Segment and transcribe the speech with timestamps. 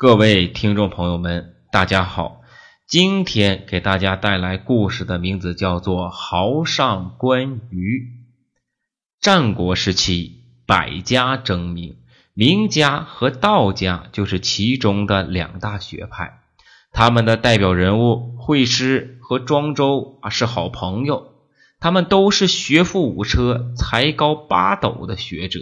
[0.00, 2.40] 各位听众朋友们，大家好！
[2.88, 7.98] 今天给大家带来故事的名字叫做《豪上观鱼》。
[9.20, 11.98] 战国时期，百家争鸣，
[12.32, 16.40] 名家和道家就是其中的两大学派。
[16.92, 21.34] 他们的代表人物惠施和庄周啊是好朋友，
[21.78, 25.60] 他们都是学富五车、才高八斗的学者，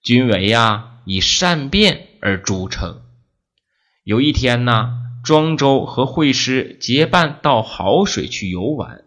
[0.00, 3.02] 均为呀以善辩而著称。
[4.06, 9.02] 有一天呢，庄周和惠施结伴到濠水去游玩。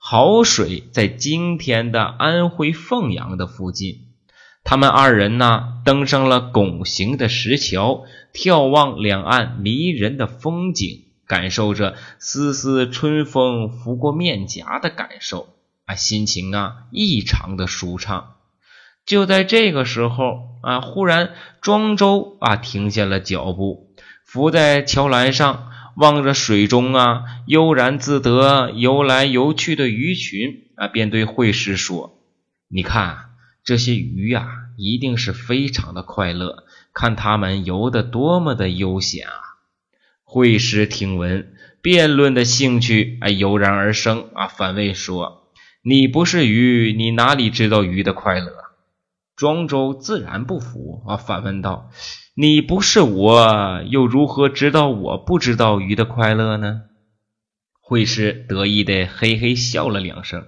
[0.00, 4.06] 濠水在今天的安徽凤阳的附近。
[4.64, 15.50] 他们二人呢，登上了拱形的石桥，眺望两岸迷人的风景，感受着丝丝春风拂过面颊的感受
[15.84, 18.36] 啊，心情啊异常的舒畅。
[19.04, 23.84] 就在这个时候啊，忽然庄周啊停下了脚步。
[24.28, 32.20] 伏在桥栏上，望着水中啊悠然自得、游来游去的鱼群啊，便对惠施说
[32.68, 33.30] ：“你看
[33.64, 36.64] 这些鱼呀，一定是非常的快乐。
[36.92, 39.32] 看它们游得多么的悠闲啊！”
[40.24, 45.48] 惠施听闻，辩论的兴趣啊油然而生啊，反问说
[45.80, 48.52] ：“你不是鱼，你哪里知道鱼的快乐？”
[49.36, 51.90] 庄周自然不服啊，反问道。
[52.40, 56.82] 你不是我，又如何知道我不知道鱼的快乐呢？
[57.80, 60.46] 惠施得意的嘿嘿笑了两声，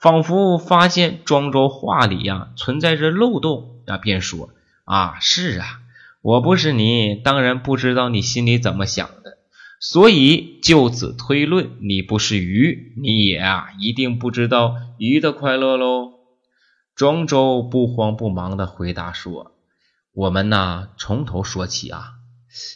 [0.00, 4.50] 仿佛发现庄周话里呀存在着漏洞，啊，便说
[4.82, 5.78] ：“啊，是啊，
[6.22, 9.38] 我不是你，当然不知道你心里怎么想的，
[9.78, 16.14] 所以就此推论，你不是鱼，你也啊一定不知道鱼的快乐喽。”
[16.96, 19.52] 庄周不慌不忙的回答说。
[20.18, 22.14] 我们呐，从头说起啊。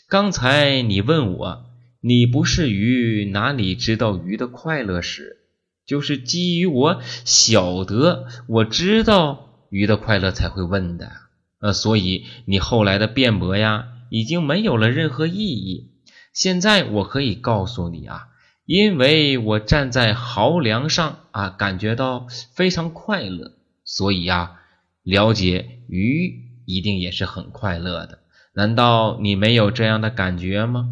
[0.09, 1.65] 刚才你问我，
[2.01, 5.39] 你不是鱼，哪里知道鱼的快乐时，
[5.85, 11.11] 就是基于我晓得，我知道鱼的快乐才会问的。
[11.59, 15.91] 呃，所以你后来的辩驳呀，已经没有了任何意义。
[16.33, 18.29] 现在我可以告诉你啊，
[18.67, 23.51] 因为我站在濠梁上啊，感觉到非常快乐，
[23.85, 24.61] 所以呀，
[25.03, 26.52] 了解鱼。
[26.65, 28.19] 一定也是很快乐的，
[28.55, 30.89] 难道你没有这样的感觉吗？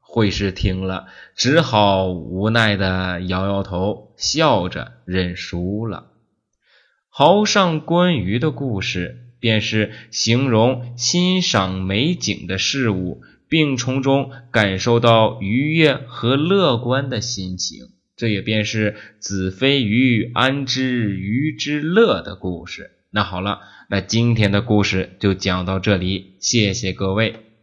[0.00, 6.12] 惠施听了，只好无奈的摇摇头，笑着认输了。
[7.10, 17.88] 濠上观鱼的故事，便是形容欣赏美景的事物，并从中感受到愉悦和乐观的心情。
[18.16, 22.92] 这也便是子非鱼，安知鱼之乐的故事。
[23.14, 27.53] 那好了，那今天的故事就讲到这里，谢谢各位。